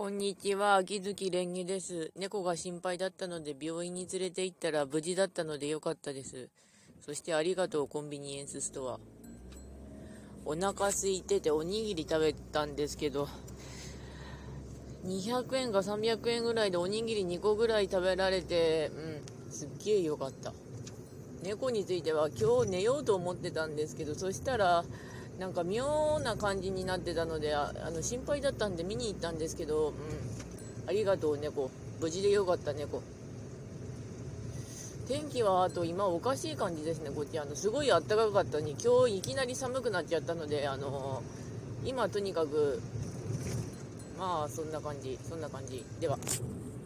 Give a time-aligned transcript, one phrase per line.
[0.00, 2.10] こんにちは、秋月蓮華です。
[2.16, 6.48] 猫が心配だったので病院に連れて行ったら無事だったのでよかったです。
[7.02, 8.98] そしてありがとう、コンビニエンスストア。
[10.46, 13.28] お腹空いてておにぎり食べたんですけど、
[15.04, 18.90] 200円か300円ぐらいでおにぎり2個ぐらい食べられて、
[19.46, 20.54] うん、すっげえよかった。
[21.42, 24.82] 猫については今日寝ようと思ってたんですけど、そしたら、
[25.40, 29.94] なんか妙な感じになってたのであの心配だったんで見に行ったんですけど、うん、
[30.86, 33.02] ありがとう猫無事でよかった猫
[35.08, 37.38] 天気はあと今おかしい感じですねこっち。
[37.38, 41.22] あのすごい暖かかったのに今日いきなり寒くなっちゃったのであの
[41.84, 42.80] 今とにかく
[44.18, 45.84] まあそんな感じそんな感じ。
[46.00, 46.18] では。